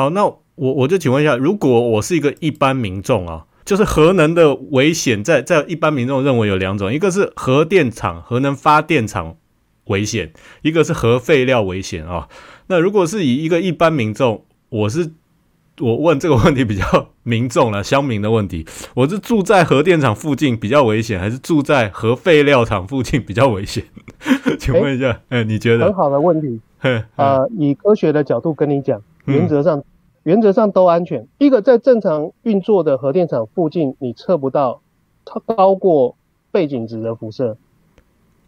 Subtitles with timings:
[0.00, 9.36] 好，那我我就请问一下，如果我是一个一般民众啊，就是核能的危险，在在一般民众认为有两种，一个是核电厂、核能发电厂
[9.88, 10.32] 危险，
[10.62, 12.28] 一个是核废料危险啊。
[12.68, 15.10] 那如果是以一个一般民众，我是
[15.78, 18.64] 我问这个问题比较民众了，乡民的问题，
[18.94, 23.84] 我是住在核电厂附近比较危险，还是住在核废料厂附近比较危险？
[24.58, 25.84] 请问一下，哎，你觉得？
[25.84, 26.58] 很好的问题。
[27.16, 29.84] 呃，以科学的角度跟你讲，原则上
[30.22, 31.26] 原则上都安全。
[31.38, 34.80] 一个在正常运作的核电厂附近，你测不到
[35.24, 36.16] 它高过
[36.50, 37.56] 背景值的辐射，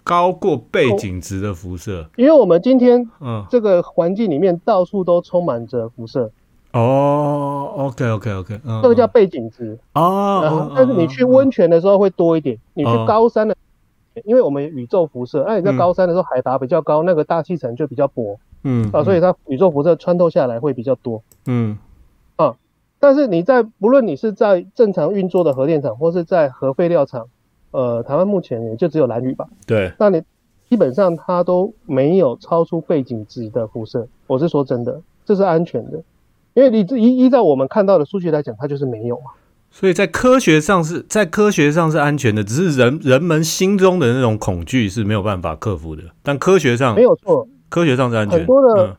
[0.05, 2.07] 高过背景值的辐射。
[2.17, 6.31] 因为我们今天嗯这个环境里面到处都充满着辐射。
[6.73, 10.73] 哦，OK OK OK，这个叫背景值哦。
[10.75, 13.55] 但是你去温泉的时候会多一点，你去高山的。
[14.25, 21.79] 因为我们宇宙辐射，那你在高山的时候海拔比较高，那个大气层就比较薄，嗯啊，所以它宇宙辐射穿透下来会比较多，嗯。
[22.37, 22.57] 啊，
[22.99, 27.29] 但是你在不论你是在正常运作的核电厂，或是在核废料厂，
[27.71, 30.23] 呃，台湾目前也就只有蓝屿吧，对，那你
[30.69, 36.03] 基本上它都没有超出背景值的辐射，我是说真的，这是安全的，
[36.55, 39.33] 因为你依依照我们看到的数据来讲，它就是没有嘛。
[39.73, 46.03] 所以在科学上是在科学上是安全的，只是人人们心中的那种恐惧是没有办法克服的。
[46.23, 48.39] 但科学上没有错，科学上是安全。
[48.39, 48.97] 很多的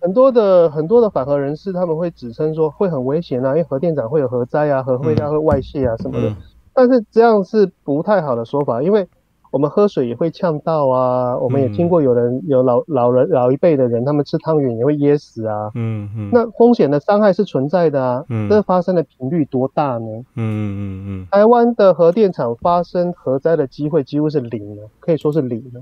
[0.00, 6.34] 很多的很多的反核人士他们会指称说会很危险啊，因为核电厂会有核灾啊，核废料会外泄啊什么的。
[6.72, 9.06] 但是这样是不太好的说法，因为。
[9.54, 15.70] 我们喝水也会呛到啊，我们也听过有人有老老人老一辈的人，他们吃汤圆也会噎死啊。
[15.76, 18.24] 嗯嗯，那风险的伤害是存在的啊。
[18.28, 20.08] 嗯，这发生的频率多大呢？
[20.34, 25.80] 嗯嗯嗯台湾的核电厂发生核灾的机会几乎是零了，可以说是零了。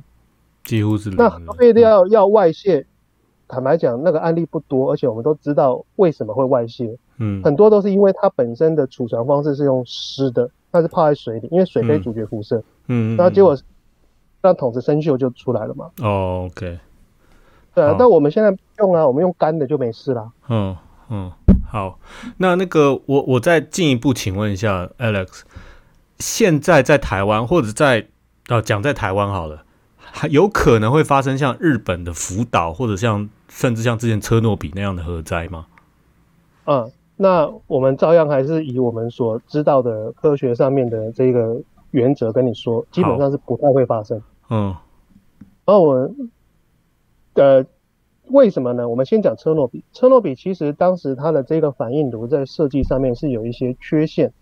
[0.64, 1.16] 几乎是零。
[1.16, 2.84] 那核废料要外泄，
[3.48, 6.98] 坦白讲，那个案例不多，而且我们都知道为什么会外泄。
[7.16, 10.50] 嗯，很多都是因为它本身的储存方式是用湿的。
[10.72, 12.64] 它是泡在水里，因为水可以阻绝辐射。
[12.88, 13.56] 嗯，然后结果
[14.40, 15.90] 让桶子生锈就出来了嘛。
[16.00, 16.80] 哦，OK。
[17.74, 20.30] 对啊，但我们现在用啊，我们用干的就没事啦。
[20.48, 20.76] 嗯
[21.08, 21.30] 嗯，
[21.70, 21.98] 好。
[22.38, 25.42] 那那个我我再进一步请问一下 Alex，
[26.18, 28.08] 现在在台湾或者在
[28.48, 29.64] 啊讲在台湾好了，
[29.96, 35.66] 还有可能会发生像日本的福岛或者像甚至像之前车诺比那样的核灾吗？
[36.64, 36.90] 嗯。
[37.22, 41.62] 那我们照样还是以我们所知道的科学上面的这个
[41.92, 44.20] 原则跟你说，基本上是不太会发生。
[44.50, 44.74] 嗯，
[45.64, 46.30] 然后我们
[47.34, 47.64] 呃，
[48.26, 48.88] 为什么呢？
[48.88, 49.84] 我们先讲车诺比。
[49.92, 54.32] 车诺比其实当时它的这个反应炉在设计上面是有一些缺陷，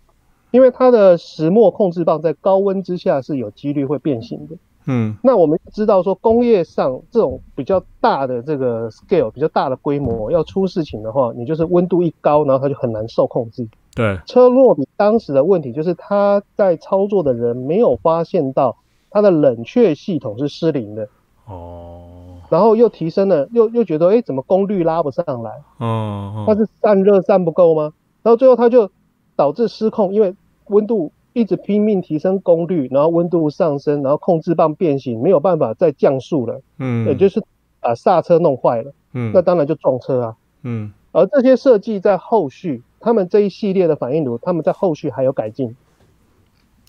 [0.49, 4.55] 因为它的石墨控制棒在高温之下是有几率会变形的。
[4.85, 13.67] 嗯，那我们知道说工业上这种比较大的这个 scale 比较大的规模要出事情的话，你就是温度一高，然后它就很难受控制。
[13.93, 18.77] 对，车诺比当时的问题就是他在操作的人没有发现到
[19.09, 21.07] 它的冷却系统是失灵的。
[21.45, 22.01] 哦。
[22.49, 25.51] 然后又提升了，又又觉得哎，怎么功率拉不上来？
[25.77, 26.43] 哦。
[26.47, 27.93] 它是散热散不够吗？
[28.23, 28.89] 然后最后它就
[29.35, 30.35] 导致失控，因为
[30.67, 31.11] 温度。
[31.33, 36.61] 一直拼命提升功率，然后温度上升，然后控制棒变形，没有办法再降速了。
[36.77, 37.41] 嗯，也就是
[37.79, 38.91] 把刹车弄坏了。
[39.13, 40.35] 嗯，那当然就撞车啊。
[40.63, 45.73] 嗯，而这些设计在后续，他们这一系列的反应炉，他们在后续还有改进，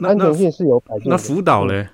[0.00, 1.08] 安全性是有改进。
[1.08, 1.86] 那辅导嘞？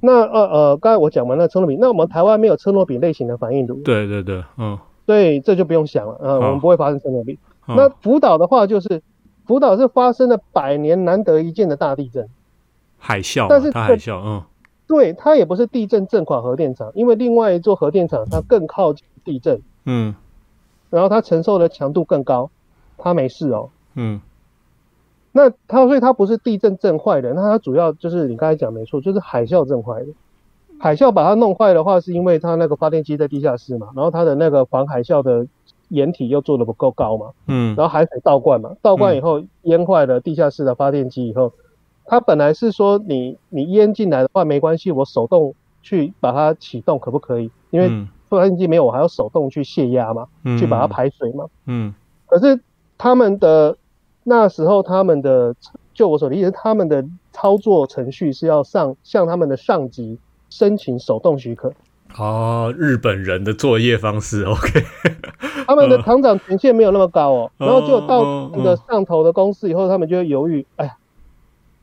[0.00, 3.74] 那呃呃，刚才我讲完了车诺比，那我们台湾没有车诺比类型的反应炉。
[3.82, 6.18] 对对对，嗯，对，这就不用想了。
[6.22, 7.38] 嗯，我们不会发生车诺比。
[7.66, 9.02] 那辅导的话就是。
[9.48, 12.28] 福岛是发生了百年难得一见的大地震，
[12.98, 14.42] 海啸，但是它海啸，嗯，
[14.86, 20.14] 对，它也不是地震震垮核电厂，因为另外一座核电厂它更靠近地震，嗯，
[20.90, 22.50] 然后它承受的强度更高，
[22.98, 24.20] 它没事哦，嗯，
[25.32, 30.08] 那它所以它不是地震震坏的，那它主要就是你刚才讲没错，就是海啸震坏的，
[30.78, 35.46] 海啸把它弄坏的话，是因为它那个发电机在地下室嘛，然后它的那个防海啸的。
[35.88, 41.52] 掩体又做的不够高嘛，嗯，然后海水倒灌嘛，倒灌以后淹坏了地下室的发电机以后，
[42.04, 47.50] 它本来是说你你淹进来的话没关系，我手动去把它启动可不可以？
[47.70, 47.90] 因为
[48.28, 50.26] 发电机没有，我还要手动去泄压嘛，
[50.58, 51.94] 去把它排水嘛，嗯，
[52.26, 52.60] 可是
[52.96, 53.76] 他们的
[54.24, 55.54] 那时候他们的
[55.94, 60.18] 就我所理解，他们的操作程序是要上向他们的上级
[60.50, 61.72] 申请手动许可。
[62.16, 64.84] 哦，日本人的作业方式， OK。
[65.66, 70.64] 他们的厂长权限没有那么高哦，然后就到那个上头的公司以后，他们就会犹豫。
[70.76, 70.96] 哎呀，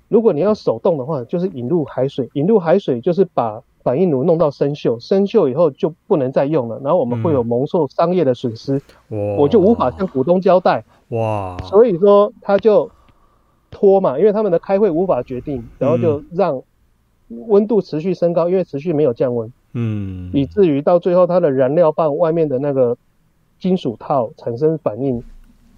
[0.08, 10.84] 如果你要手动的话，就是引入海水，引入海水就是把反应炉弄到生锈，生锈以后就不能再用了，然后我们会有蒙受商业的损失，我就无法向股东交代。
[11.10, 12.90] 哇，所以说他就
[13.70, 16.64] 拖嘛，因为他们的开会无法决定，然后就让
[17.28, 22.98] 温度持续升高，因为持续没有降温，嗯，以至于到最后它的燃料棒外面的那个
[23.60, 25.22] 金属套产生反应，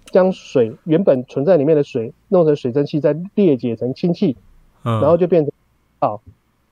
[0.06, 4.36] 将水原本存在里面的水弄成水蒸气，再裂解成氢气，
[4.82, 5.52] 然后就变成
[5.98, 6.22] 好。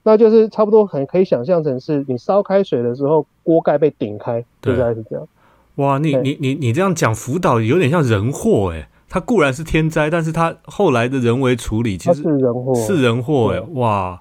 [0.04, 5.26] 那就是差不多很可以想象成是你烧开水的时候，锅盖被顶开，大概是这样。
[5.74, 8.88] 哇，你你你你这样讲，福岛有点像人祸哎。
[9.08, 13.60] 它固然是天灾，但是它后来的人为处理其实是人祸，是人祸哎。
[13.74, 14.20] 哇，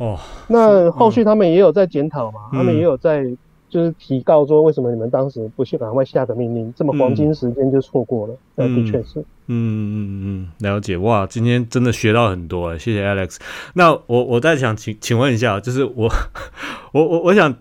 [0.00, 0.18] 哦，
[0.48, 3.24] 那后续他们也有在检讨嘛，他们也有在。
[3.70, 8.34] 就是提告说，为什么你们当时不去赶快下个命令，这么黄金时间就错过了？
[8.56, 9.20] 那的确是。
[9.46, 9.94] 嗯嗯
[10.24, 13.36] 嗯，了解哇，今天真的学到很多，谢谢 Alex。
[13.74, 16.12] 那我我再想请请问一下，就是我
[16.90, 17.58] 我我我想，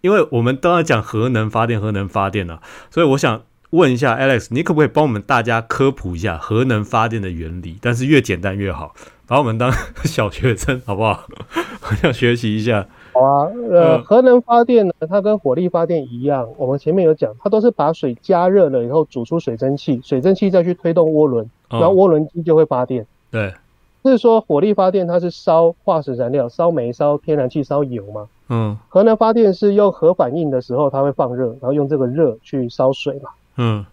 [0.00, 7.76] 因为我们都要讲核能发电，核能发电了，所以我想问一下 Alex，你可不可以帮我们大家科普一下核能发电的原理？
[7.82, 8.94] 但是越简单越好，
[9.30, 9.70] 把我们当
[10.02, 11.22] 小学生好不好？
[11.88, 12.84] 我想学习一下。
[13.12, 23.06] 好啊，呃，核能发电呢，它跟火力发电一样，我们前面有讲，它都是把水加热了以后煮出水蒸气，水蒸气再去推动涡轮，然后涡轮机就会发电。
[23.30, 23.54] 对，
[24.02, 28.26] 就是说火力发电它是烧化石燃料，烧煤、烧天然气、烧油嘛。
[28.48, 28.76] 嗯。
[28.88, 33.30] 核能发电是用核反应的时候，它会放热，然后用这个热去烧水嘛。
[33.58, 33.86] 嗯。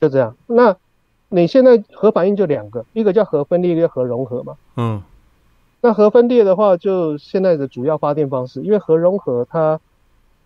[0.00, 0.74] 就这样，那
[1.34, 4.54] 你现在核反应就两个，一个叫核分裂，一个核融合嘛。
[4.76, 5.02] 嗯。
[5.80, 9.80] 那核分裂的话，就现在的主要发电方式，因为核融合它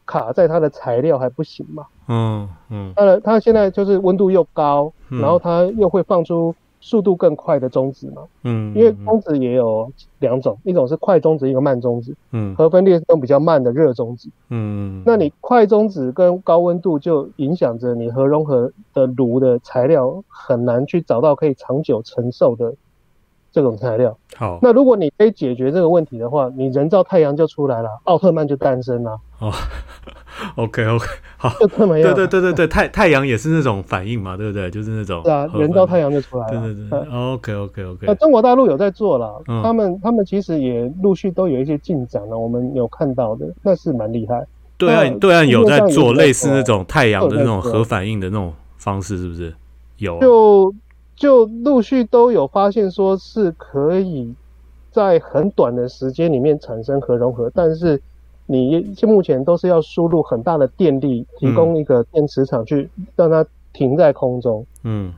[0.07, 1.87] 卡在它的材料还不行嘛。
[2.09, 2.93] 嗯嗯。
[2.97, 8.23] 它的它现在就是温度又高，然后它又会放出速度更快的中子嘛。
[8.45, 8.75] 嗯。
[8.75, 12.15] 因为中子也有两种，一种是快中子，一个慢中子。
[12.33, 12.55] 嗯。
[12.55, 14.29] 核分裂是用比较慢的热中子。
[14.51, 15.03] 嗯。
[15.07, 22.75] 那你快中子跟高温度就影响着你核融合的炉的材料很难去找到可以长久承受的。
[23.51, 29.19] 这种材料好，那如果你可以解决这个问题的话，你人造太阳就出来了，奥特曼就诞生了。
[29.39, 29.53] 哦，
[30.57, 31.07] OK OK，
[31.37, 32.15] 好，就这么样。
[32.15, 34.71] 对对对对对，太太阳也是那种反应嘛，对不对？
[34.71, 35.23] 就是那种。
[35.25, 36.61] 是啊，人造太阳就出来了。
[36.61, 38.07] 对对对，OK OK OK。
[38.07, 44.47] 那中国大陆有在做了，他们他们其实也陆续都有一些进展了，我们有看到的，那是蛮厉害。
[44.77, 49.55] 对岸对岸有在做类似那种太阳的那种核反应的那种方式，是不是？
[49.97, 50.21] 有。
[50.21, 50.75] 就。
[51.19, 54.33] 就陆续都有发现，说是可以
[54.93, 58.01] 在很短的时间里面产生核融合，但是
[58.47, 64.65] 你目前都是要输入很大的电力，提供一个电磁场去让它停在空中。
[64.85, 65.13] 嗯，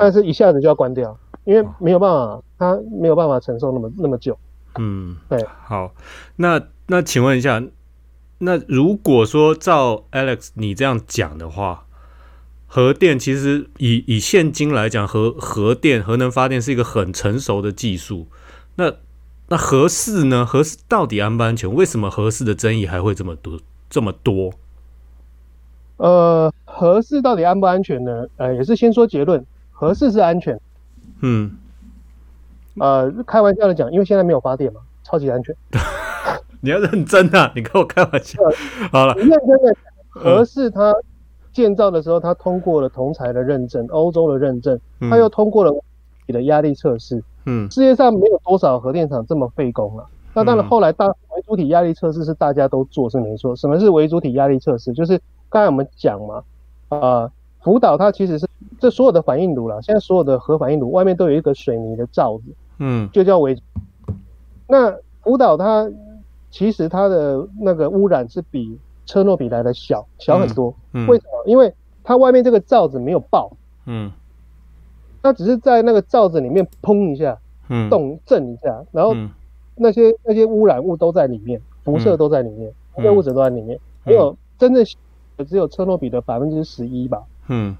[0.00, 4.36] 但是一下子就要关掉，因为没有办法，它没有办法承受那么那么久。
[4.80, 5.38] 嗯，对。
[5.62, 5.92] 好，
[6.34, 7.62] 那那请问一下，
[8.38, 11.86] 那如果说照 Alex 你这样讲的话。
[12.74, 18.26] 核电其实以以现今来讲，核核电核能发电是一个很成熟的技术。
[18.74, 18.92] 那
[19.46, 20.44] 那核四呢？
[20.44, 21.72] 核四到底安不安全？
[21.72, 24.52] 为什么核四的争议还会这么多这么多？
[25.98, 28.26] 呃，核四到底安不安全呢？
[28.38, 30.60] 呃，也是先说结论，核四是安全。
[31.20, 31.52] 嗯。
[32.80, 35.54] 呃，开玩笑的讲，因为现在没有发电嘛，超级安全。
[36.60, 37.52] 你要认真啊！
[37.54, 38.42] 你跟我开玩笑。
[38.90, 39.76] 好了，认真的
[40.08, 40.92] 核四它。
[41.54, 45.72] 建造的时候，它通过了同材的认证，欧洲的认证，它又通过了
[46.26, 47.22] 你的压力测试。
[47.46, 50.04] 嗯，世界上没有多少核电厂这么费工了。
[50.34, 53.54] 那当然，后来大微主体压力测试是大家都做是没错。
[53.54, 54.92] 什么是微主体压力测试？
[54.92, 56.42] 就是刚才我们讲嘛，
[56.88, 57.30] 啊，
[57.62, 58.48] 福岛它其实是
[58.80, 62.44] 这所有的反应炉了，现在所有的核反应炉外面都有一个水泥的罩子，
[62.80, 63.56] 嗯，就叫微。
[64.66, 64.92] 那
[65.22, 65.88] 福岛它
[66.50, 68.76] 其实它的那个污染是比。
[69.06, 71.44] 车诺比来的小小很多，为什么？
[71.46, 73.50] 因为它外面这个罩子没有爆，
[73.86, 74.10] 嗯，
[75.22, 79.14] 它只是在那个罩子里面砰一下，嗯，动震一下，然后
[79.76, 84.84] 那些那些污染物都在里面，辐射都在里面，污染物质都在里面，没有真正
[85.46, 87.76] 只有车诺比的百分之十一吧，嗯，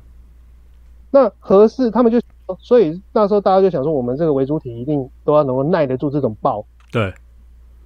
[1.10, 2.20] 那合适他们就
[2.58, 7.14] 所以那时候大家就想说，我们这个为主体一定都要能够耐得住这种爆，对，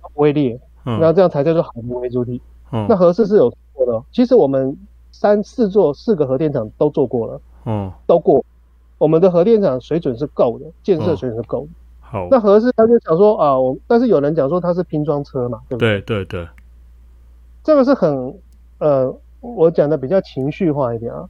[0.00, 2.40] 不会裂，那这样才叫做好的为主体。
[2.70, 4.76] 那核四是有过的，其实我们
[5.12, 8.44] 三四座四个核电厂都做过了，嗯，都过，
[8.98, 11.68] 我们的核电厂水准是够的，建设水准是够的。
[12.00, 16.00] 好，那核四他就想说啊，我但是有人讲说它是拼装车嘛，对不对？
[16.00, 16.48] 对对对，
[17.62, 18.34] 这个是很
[18.78, 21.28] 呃，我讲的比较情绪化一点啊，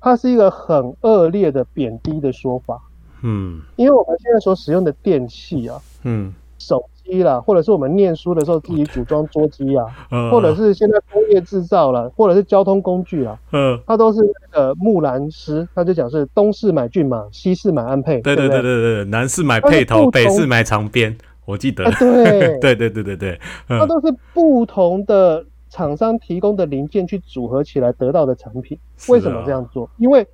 [0.00, 2.80] 它是一个很恶劣的贬低的说法，
[3.22, 9.86] 嗯，因为我们现在所使用的电器啊，嗯，手机啦，或者是我们念书的时候自己组装桌机啊，
[10.30, 28.78] 或者是现在工业制造了，或者是交通工具啊，嗯，它都是那个木兰诗，他就讲是东市买骏马，西市买安配，对对对对对，南市买辔头，北市买长鞭，我记得，对对对对对对，它都是不同的厂商提供的零件去组合起来得到的产品。
[29.08, 29.88] 为什么这样做？
[29.98, 30.26] 因为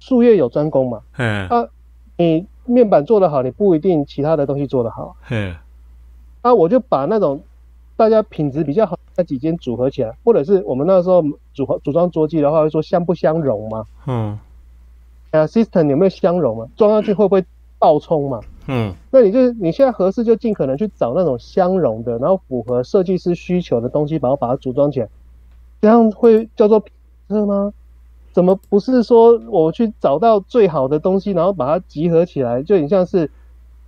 [0.00, 1.66] 术业有专攻嘛，嗯，啊，
[2.16, 2.46] 你。
[2.64, 5.16] 面板做得好，你不一定其他的东西做得好。
[5.30, 5.52] 嗯，
[6.42, 7.40] 啊，我就把那种
[7.96, 11.22] 大家品质比较好那几间组合起来，或者是我们那时候
[11.54, 13.86] 组合组装桌机的话，会说相不相容嘛。
[14.06, 14.38] 嗯，
[15.30, 16.68] 啊，system 有没有相容嘛？
[16.76, 17.44] 装上去会不会
[17.78, 18.40] 爆冲嘛？
[18.66, 25.08] 嗯，那你就你现在合适就尽可能去找那种相容的，然后符合设计师需求的东西，然后把它组装起来，
[25.80, 26.82] 这样会叫做
[27.28, 27.72] 车吗？
[28.32, 33.30] 怎么不是说我去找到最好的东西，然后把它集合起来，就很像是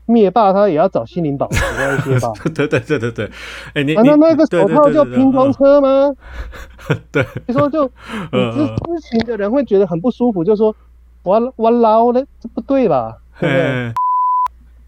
[0.06, 2.32] 灭霸他也要找心灵宝石那些吧？
[2.54, 3.30] 对对对对对，
[3.74, 6.12] 哎，你难道那个手套叫拼装车吗？
[7.10, 7.84] 对，你说就
[8.32, 10.74] 你知知情的人会觉得很不舒服，就说
[11.22, 13.16] 我我捞了，这不对吧？
[13.40, 13.94] 对不对？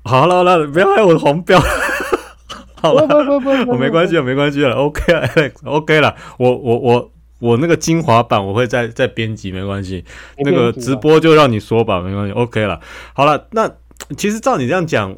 [0.04, 1.58] 好了好了，不要害我黄标。
[2.80, 7.10] 好了，不不不，我没关系了，没关系了，OK 了，Alex，OK 了，我我我。
[7.38, 10.02] 我那个精华版我会再再编辑，没关系。
[10.38, 12.80] 那个直播就让你说吧，没关系，OK 了。
[13.12, 13.70] 好了，那
[14.16, 15.16] 其实照你这样讲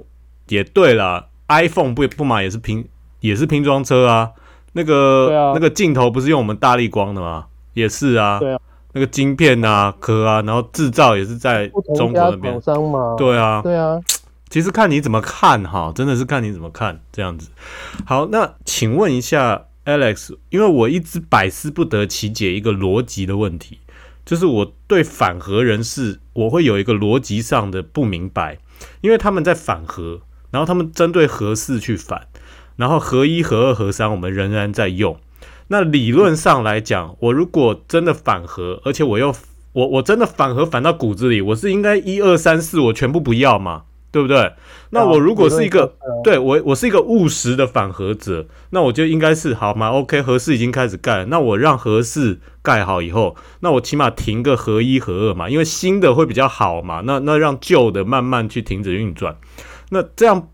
[0.49, 2.89] 也对啦，iPhone 不不嘛也是拼
[3.21, 4.31] 也是拼装车啊。
[4.73, 7.47] 那个那个镜头不是用我们大力光的吗？
[7.75, 8.39] 也是啊。
[8.39, 8.61] 对啊。
[8.93, 12.61] 那个晶片啊壳啊，然后制造也是在中国那边。
[13.17, 13.61] 对啊。
[13.63, 13.99] 对啊。
[14.49, 17.51] 其实看你怎么看哈，真的是看你怎么看这样子。
[18.05, 19.65] 好，那请问一下。
[19.89, 23.79] Alex，因为我一直百思不得其解一个逻辑的问题，
[24.27, 28.59] 就是我对反核人士，我会有一个逻辑上的不明白，
[29.01, 30.21] 因为他们在反核，
[30.51, 32.27] 然后他们针对核四去反，
[32.77, 35.19] 然后核一、核二、核三我们仍然在用。
[35.69, 39.35] 那理论上来讲，我如果真的反核，而且我又
[39.73, 43.83] 我我真的反核反到骨子里，我是应该一二三四我全部不要嘛？
[44.11, 44.55] 对不对？
[44.89, 45.95] 那我如果是一个
[46.25, 57.01] 对我，我是一个务实的反核者，那我就应该是好嘛？OK，核四已经开始干，那我让核四盖好以后，那我起码停个合一、合二嘛，因为新的会比较好嘛。
[57.07, 59.35] 那那让旧的慢慢去停止运转，
[59.89, 60.49] 那这样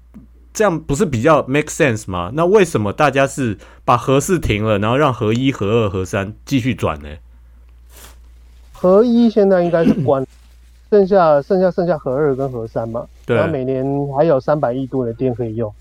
[0.52, 2.30] 这样不是比较 make sense 吗？
[2.34, 7.08] 那为什么大家是把合四停了，然后让合一、合二、合三继续转呢？
[8.72, 10.24] 合一现在应该是关。
[10.90, 13.84] 剩下剩下剩下核二跟核三嘛，对然后每年
[14.16, 15.74] 还有三百亿度的电可以用，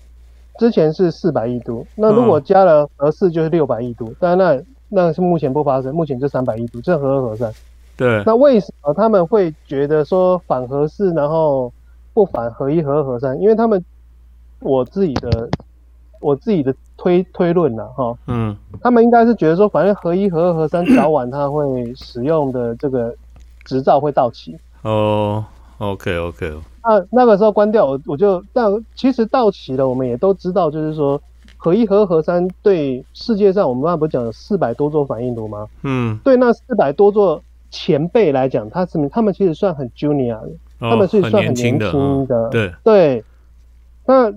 [0.58, 7.52] 之前是四百亿度，那如果加了核四就是六百亿度，但那那是目前不发生，目前就三百亿度，这合二合三。
[7.96, 11.72] 对，那为什么他们会觉得说反合四，然后
[12.12, 13.40] 不反合一、合二、合三？
[13.40, 13.84] 因为他们
[14.60, 15.48] 我自己的
[16.20, 23.14] 我自己的推推论呐，哈，嗯，他们应该是觉得说，反正合一、合二、合三早晚它会使用的这个
[23.64, 24.58] 执照会到期。
[24.82, 25.44] 哦
[25.78, 31.20] ，OK OK，那那个时候关掉我我就但其实到期了，我们也都知道，就是说
[31.64, 35.66] 核一核核三对世界上我们刚才不是讲四百多座反应炉吗？
[35.82, 41.90] 嗯，对那四百多座前辈来讲，他是他们其实算很 junior 的，他们是算很年轻的，
[42.50, 43.24] 对对。
[44.04, 44.30] 那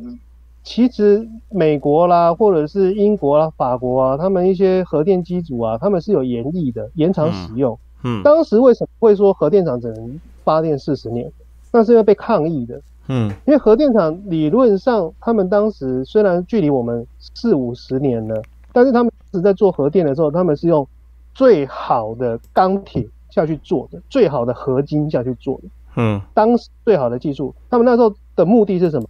[0.64, 7.78] 其实美国啦，或者是英国啦、法国啊，他们一些核电机组啊，他们是有延役的，延长使用。
[8.06, 10.18] 嗯，当时为什么会说核电厂只能？
[10.46, 11.30] 发电四十年，
[11.74, 12.80] 那是因为被抗议的。
[13.08, 20.88] 嗯，因为核电厂理论上，他们当时虽然距离我们四五十年了，但是他们是在做核电的时候，他们是用
[21.34, 25.64] 最好的钢铁下去做的，最好的合金下去做的。
[25.96, 29.08] 嗯，当时最好的技术，他们那时候的目的是什么？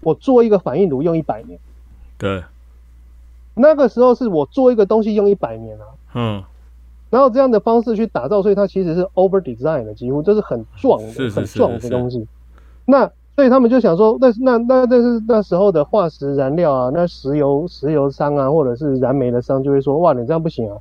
[0.00, 1.58] 我做一个反应炉用一百年。
[2.16, 2.42] 对，
[3.54, 5.84] 那个时候是我做一个东西用一百年啊。
[6.14, 6.44] 嗯。
[7.10, 12.26] 然后这样的方式去打造，所以它其实是 over design 的，几乎就是很壮的、很壮的东西。
[12.86, 20.76] 那所以他们就想说，那那那那是那时候的化石燃料啊，那石油石油商啊，或者是燃煤的商就会说，哇，你这样不行啊！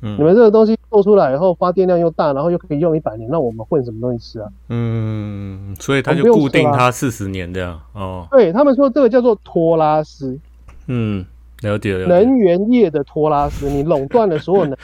[0.00, 4.48] 嗯，你们这个东西做出来以后发电量又大，然后又可以用一百年，那我们混什么东西吃啊？
[4.68, 8.26] 嗯，所以他就固定它四十年这样哦。
[8.30, 10.38] 对他们说这个叫做托拉斯。
[10.86, 11.26] 嗯。
[11.62, 12.06] 了解了。
[12.06, 14.78] 能源业的托拉斯，你垄断了所有能。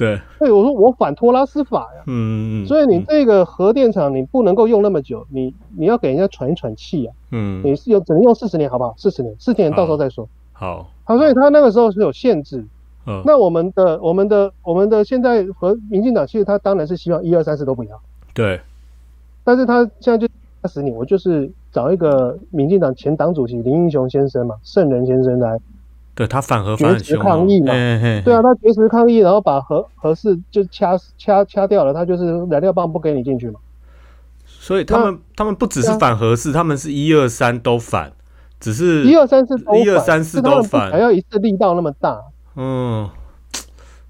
[0.00, 0.20] 对。
[0.38, 2.02] 对，我说我反托拉斯法呀。
[2.06, 7.14] 嗯嗯所以你这个核电厂你不能够用那么久，你你要给人家喘一喘气啊。
[7.30, 7.62] 嗯。
[7.62, 8.94] 你是有只能用四十年，好不好？
[8.96, 10.28] 四十年，四十年到时候再说。
[10.52, 10.90] 好。
[11.04, 12.64] 好，所以他那个时候是有限制。
[13.06, 13.22] 嗯。
[13.24, 18.00] 那我们的我们的我们的现在和民进党其实他当然是希望一二三四都不要。
[18.34, 18.60] 对。
[19.44, 20.26] 但是他现在就
[20.62, 25.58] 二十年，我就是找一个民进党前党主席林英雄先生嘛，圣人先生来，
[26.14, 33.58] 对他反核反绝食抗议嘛，对啊，他绝食抗议，然后把核核四就掐掐掐掉了，他就是燃料棒不给你进去嘛。
[34.44, 38.12] 所以他们他们不只是反核四，他们是一二三都反，
[38.58, 42.20] 只是一二三四一二三四都反，还要一次力道那么大，
[42.56, 43.08] 嗯。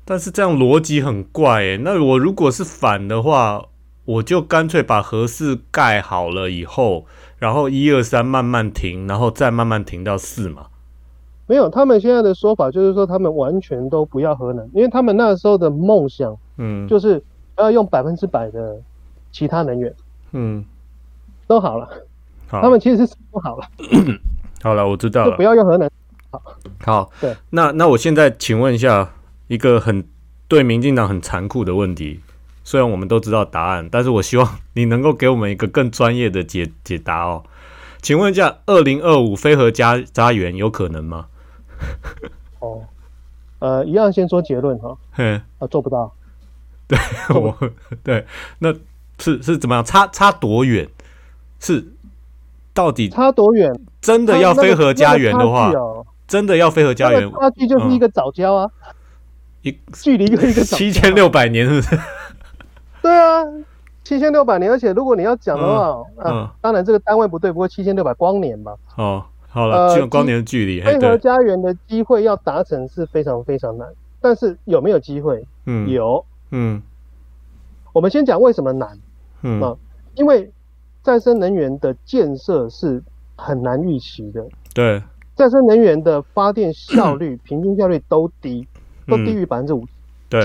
[0.02, 3.66] 但是这样逻辑很怪诶，那我如果是反的话，
[4.07, 7.07] 我就干脆把合适盖好了以后，
[7.38, 10.66] 然后一二三慢慢停，然后再慢慢停到四嘛。
[11.50, 17.21] 没有，他们现在的说法就是说，他们完全都不要核能，因为他们那时候的梦想，嗯，就是
[17.59, 18.80] 要用百分之百的
[19.33, 19.92] 其他能源，
[20.30, 20.64] 嗯，
[21.49, 21.88] 都好了，
[22.47, 22.62] 好。
[22.62, 23.66] 他们其实是不好了，
[24.62, 25.90] 好了，我知道了，不要用核能，
[26.30, 26.42] 好，
[26.85, 29.11] 好，对，那那我现在请问一下。
[29.50, 30.04] 一个很
[30.47, 32.21] 对民进党很残酷的问题，
[32.62, 37.42] 虽然我们都知道答案，但是我希望你能够给我们一个更专业的解解答哦。
[38.00, 41.26] 请问一下，二零二五飞核家家园有可能吗？
[42.60, 42.82] 哦，
[43.58, 46.12] 呃，一样先说结论哈，嗯，啊，做不到。
[46.87, 46.99] 对，
[47.34, 47.56] 我
[48.02, 48.26] 对，
[48.58, 48.72] 那
[49.18, 49.84] 是是怎么样？
[49.84, 50.88] 差差多远？
[51.58, 51.92] 是
[52.72, 53.72] 到底差多远？
[54.00, 55.72] 真的要飞核家园的话，
[56.26, 58.70] 真的要飞核家园，差距 就是一个早教啊。
[59.62, 61.99] 一距离一个一个七千六百年，是不是？
[63.02, 63.44] 对啊，
[64.02, 68.75] 七千六百年，而且如果你要讲的话，嗯，当然这个单位不对，不过七千六百光年吧。
[68.96, 73.88] 哦，好了，这个光年的距离，飞核家园的机会要达成是非常非常难，
[74.21, 75.45] 但是有没有机会？
[75.66, 76.25] 嗯，有。
[76.50, 76.80] 嗯，
[77.92, 78.99] 我们先讲为什么难。
[79.42, 79.76] 嗯啊，
[80.14, 80.50] 因为
[81.02, 83.02] 再生能源的建设是
[83.37, 84.47] 很难预期的。
[84.73, 85.02] 对，
[85.35, 88.66] 再生能源的发电效率、 平均效率都低。
[89.07, 89.85] 都低于百分之五，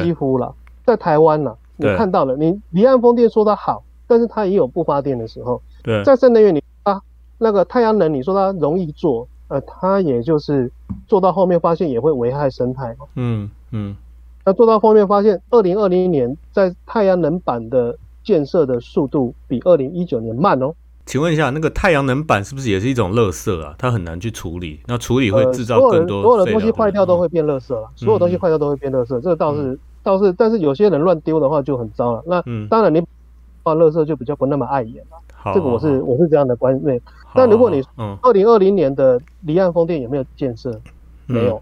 [0.02, 0.52] 几乎了。
[0.84, 5.62] 在台湾呢，你看到了，你离岸风电说它好，但是它也有不发电的时候。
[5.84, 6.65] 对，再生能源你啊，
[7.38, 10.72] 那个太阳能，你说它容易做，呃，它也就是
[11.08, 12.96] 做到后面发现也会危害生态。
[13.16, 13.96] 嗯嗯。
[14.46, 20.74] 那做到后面发现，二零二零年在太阳能板的建设的速度比二零一九年慢哦。
[21.08, 23.76] 请问一下，那个太阳能板是不是也是一种垃圾啊？
[23.78, 26.24] 它很难去处理，那处理会制造更多。
[26.24, 32.24] 所有的东西坏掉都会变垃圾了，所有东西坏掉都会变垃圾，这个倒是倒是，但是有些人乱丢的话就很糟了。
[32.26, 33.04] 那当然，你
[33.64, 35.54] 放垃圾就比较不那么碍眼了。
[35.54, 37.00] 这个我是我是这样的观念。
[37.36, 37.84] 但如果你
[38.22, 40.80] 二零二零年的离岸风电有没有建设？
[41.28, 41.62] 没有。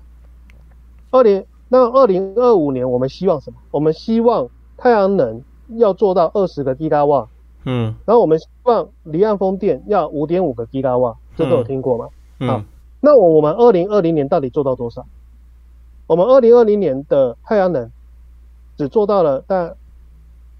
[1.11, 3.57] 二零那二零二五年我们希望什么？
[3.71, 5.41] 我们希望太阳能
[5.75, 7.27] 要做到二十个吉瓦。
[7.65, 12.09] 嗯，然后我们希望离岸风电要五点五个吉瓦，这都有听过吗？
[12.39, 12.61] 好，
[12.99, 15.05] 那我我们二零二零年到底做到多少？
[16.05, 17.89] 我们二零二零年的太阳能
[18.77, 19.73] 只做到了大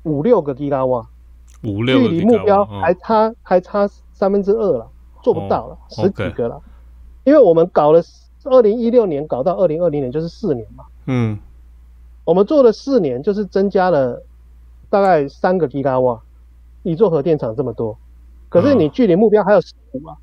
[0.04, 1.06] 五六个吉瓦，
[1.64, 4.88] 五六距离目标还差还差三分之二了，
[5.24, 6.62] 做不到了，十几个了。
[7.24, 8.04] 因为我们搞了
[8.44, 11.40] 二零一六年搞到二零二零年就是四年嘛，嗯，
[12.24, 14.22] 我们做了四年就是增加了
[14.90, 16.22] 大概三个吉瓦。
[16.86, 17.98] 你做核电厂这么多，
[18.50, 20.18] 可是你距离目标还有十五啊！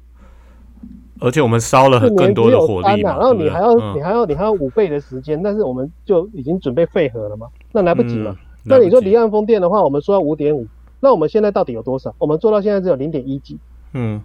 [1.19, 8.37] 而且我们烧了更多的火力嘛，然后你还要你还要你还要五倍的时间，但是我们就已经准备废核了嘛，那来不及了。
[8.63, 10.67] 那你说离岸风电的话，我们说要五点五，
[11.01, 12.15] 那我们现在到底有多少？
[12.19, 13.59] 我们做到现在只有零点一几，
[13.95, 14.21] 嗯，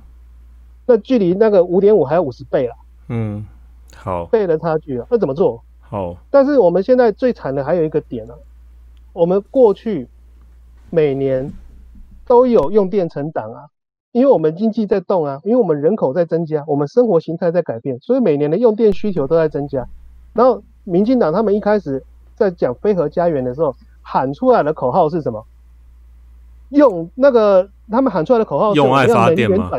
[0.86, 2.74] 那距离那个五点五还有五十倍了，
[3.10, 3.46] 嗯，
[3.96, 5.64] 好，倍的差距了，那怎么做？
[5.82, 8.34] 好，但是我们现在最惨的还有一个点呢，
[9.14, 10.08] 我们过去
[10.90, 11.52] 每年。
[12.28, 13.70] 都有用电成长啊，
[14.12, 19.88] 因为我们经济在动啊，因为我们人口在增加，我们生活形态在改变，所以每年的用电需求都在增加。
[20.34, 25.46] 然后，民进党他们一开始在讲飞核家园的时候，喊出来的口号是什么？
[26.76, 29.70] 用那个他们喊出来的口号是用爱发电吗？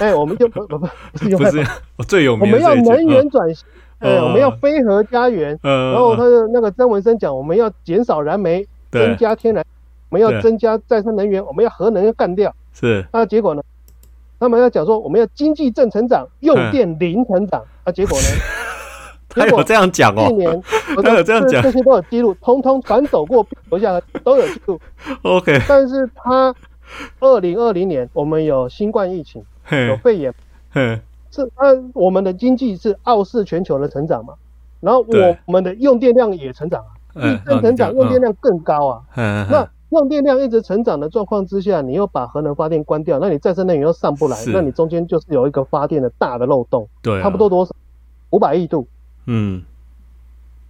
[0.00, 2.46] 哎，我们就不不不是用爱发， 最有名。
[2.46, 3.66] 我们要能源转型，
[3.98, 5.58] 哎，我们要飞核家园。
[5.62, 9.64] 然后他的那个曾文生讲，我们要减少燃煤，增加天然。
[10.10, 12.54] 我们要增加再生能源，我们要核能要干掉。
[12.72, 13.62] 是，那结果呢？
[14.38, 17.62] 他们要讲说，我们要经济正成长，用电零成长。
[17.84, 18.26] 啊，结果呢？
[19.34, 20.28] 他有这样讲哦。
[20.28, 20.62] 去年
[21.02, 24.80] 他有这样讲， 这些都有记录，通通传走过留下来都有记录。
[25.22, 25.60] OK。
[25.68, 26.54] 但是他
[27.20, 29.42] 二零二零年我们有新冠疫情，
[29.88, 30.32] 有肺炎，
[31.30, 34.34] 是啊，我们的经济是傲视全球的成长嘛？
[34.80, 35.04] 然后
[35.46, 36.94] 我们的用电量也成长啊。
[37.46, 39.02] 正成长，用电量更高啊。
[39.16, 46.88] 那用电量一直成长的状况之下，你又把核能发电关掉，那你再生能源又上不来，那你中间就是有一个发电的大的漏洞。
[47.02, 47.72] 对，差不多多少？
[48.30, 48.86] 五百亿度。
[49.26, 49.62] 嗯。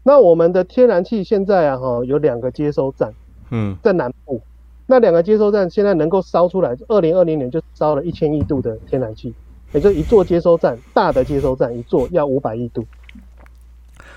[0.03, 3.13] 那我们的天然气现在啊，哈，有两个接收站。
[3.51, 3.77] 嗯。
[3.83, 4.41] 在南部，
[4.87, 9.35] 那两个接收站现在能够烧出来，二零二零年就烧了一千亿度的天然气，
[9.73, 12.85] 也就一座接收站，大的接收站一座要五百亿度。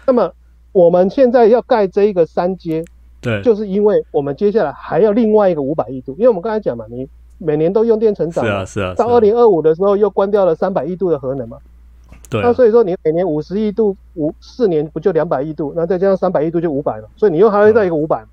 [0.06, 0.32] 那么
[0.72, 2.84] 我们现在要盖这一个三阶，
[3.22, 11.58] 对，就是因为我们接下来还要另外一个五百亿度，因为我们刚才讲嘛，你每年都用电成长，是啊是啊，到二零二五的时候又关掉了三百亿度的核能嘛，
[12.30, 18.26] 对，那所以说你每年五十亿度，五四年不就两百亿度，那再加上三百亿度就五百了，所以你又还会再一个五百。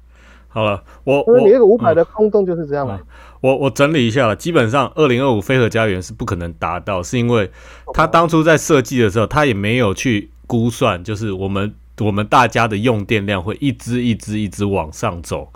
[0.49, 3.01] 好了，我我你那个五百的空洞就是这样了。
[3.41, 7.51] 我我整理一下了，基本上二零二五飞核家园是不可能达到，是因为
[7.93, 15.49] 他当初在设计的时候，他也没有去估算，就是我们我们大家的用电量会一支一支一直往上走。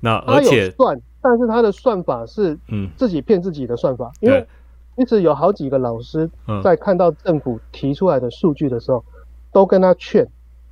[0.00, 4.46] 那而且算，但是他的算法是嗯自己骗自己的算法，因为
[4.96, 6.28] 一直有好几个老师
[6.62, 9.02] 在看到政府提出来的数据的时候，
[9.50, 10.26] 都跟他劝，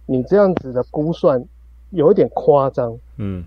[0.07, 1.45] 你这样子的估算
[1.91, 3.45] 有一点夸张，嗯。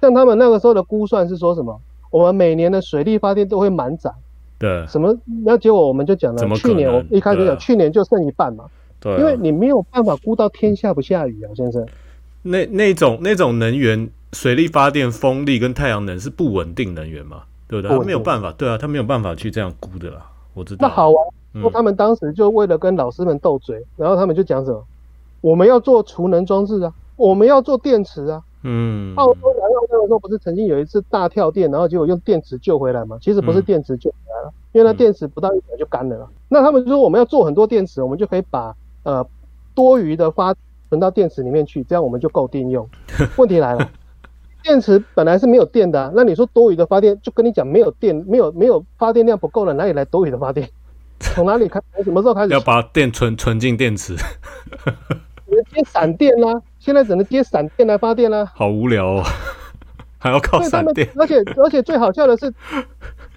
[0.00, 1.80] 像他们那个时候的估算是说什么？
[2.10, 4.10] 我们每年的水力发电都会满载。
[4.58, 4.86] 对。
[4.86, 5.16] 什么？
[5.44, 8.66] 那结果我们就讲了，去年我一开始讲，去年就剩一半嘛。
[9.00, 9.16] 对。
[9.18, 11.86] 因为你没有办法估到天下不下雨啊，先生。
[12.42, 17.42] 那那种那种能源，水力发电、风力跟太阳能是不稳定能源嘛？
[17.68, 17.96] 对不对？
[17.96, 20.26] 他没有办法，对啊，他没有办法去这样估的啦。
[20.54, 20.88] 我知道。
[20.88, 21.20] 那好啊，
[21.60, 24.82] 说他们当时就为了跟老师们斗嘴，然后他们就讲什么？
[25.40, 28.42] 我们要做储能装置啊，我们要做电池啊。
[28.64, 33.16] 嗯，澳洲南澳那个时候不是曾经有一次大跳电，然后结果用电池救回来吗？
[33.20, 36.28] 其实不是电池救回来了，因为那电池不到一秒就干了。
[36.48, 39.24] 那他们就说我们要做很多电池，我们就可以把呃
[39.76, 40.52] 多余的发
[40.88, 42.88] 存到电池里面去，这样我们就够电用。
[43.38, 43.88] 问题来了，
[44.68, 50.68] 电池本来是没有电的，那你说多余的发电，就跟你讲没有电，没有没有发电量不够了，哪里来多余的发电？
[51.18, 51.80] 从哪里开？
[51.94, 54.14] 从什么时候开始要把电存存进电池？
[54.14, 58.46] 接闪电啦，现在只能接闪电来发电啦。
[58.54, 59.24] 好无聊哦，
[60.18, 61.08] 还要靠闪电。
[61.16, 62.52] 而且而且最好笑的是，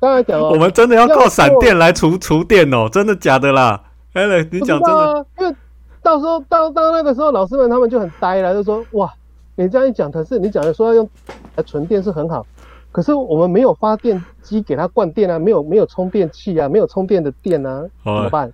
[0.01, 3.81] 刚才讲哦，我们真的要靠闪电来储储电哦，真的假的啦？
[4.11, 5.25] 哎，你讲真的？
[5.39, 5.55] 因为
[6.03, 9.11] 到时候到到那个时候，老师们他们就很呆了，就说哇，
[9.55, 11.09] 你这样一讲，可是你讲的说要用
[11.55, 12.45] 来存电是很好，
[12.91, 18.51] 可是我们没有发电机给它灌电啊，没有没有充电器啊，没有充电的电啊，怎么办？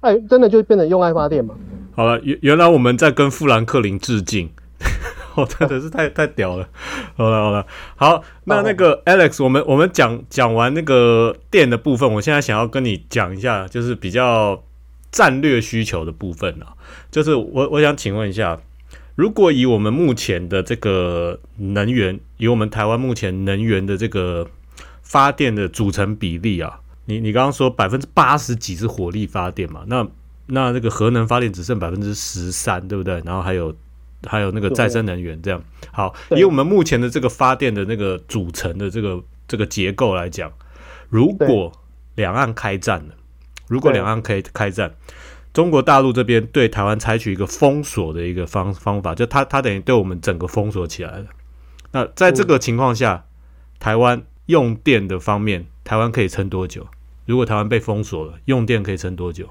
[0.00, 1.54] 哎，真的就变成用爱发电嘛？
[1.94, 4.50] 好了，原原来我们在跟富兰克林致敬，
[5.36, 6.68] 我 真的是太太屌了。
[7.16, 14.60] 好了好了，好，那那个 Alex，我们我们讲讲完那个电的部分，我现在想要跟你讲一下，就是比较
[15.12, 16.74] 战略需求的部分啊。
[17.10, 18.58] 就是我我想请问一下，
[19.18, 24.48] 如果以我们目前的这个能源，以我们台湾目前能源的这个
[25.02, 26.78] 发电的组成比例啊。
[27.06, 29.82] 你你刚刚说百分之八十几是火力发电嘛？
[29.88, 30.06] 那
[30.46, 33.20] 那这个核能发电只剩百分之十三，对不对？
[33.24, 33.74] 然后还有
[34.24, 35.60] 还有那个再生能源这样。
[35.90, 40.52] 好，以我们目前的这个发电的那个组成的这个这个结构来讲，
[41.08, 41.72] 如果
[42.14, 43.14] 两岸开战了，
[43.66, 44.94] 如果两岸可以开战，
[45.52, 51.26] 中国大陆这边对台湾采取一个封锁的一个方方法，就他他等于对我们整个封锁起来了。
[51.92, 53.24] 那在这个情况下，
[53.78, 56.86] 台湾用电的方面，台湾可以撑多久？
[57.26, 59.48] 如果台湾被封锁了，用电可以撑多久？